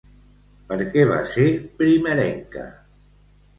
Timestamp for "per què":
0.71-1.03